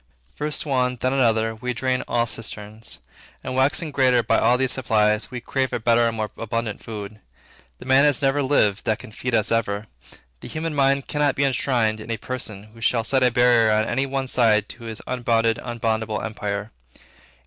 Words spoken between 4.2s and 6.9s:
by all these supplies, we crave a better and more abundant